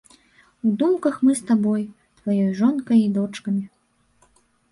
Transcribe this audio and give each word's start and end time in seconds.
У 0.67 0.71
думках 0.81 1.19
мы 1.25 1.35
з 1.39 1.49
табой, 1.49 1.83
тваёй 2.21 2.49
жонкай 2.61 2.99
і 3.05 3.13
дочкамі. 3.17 3.61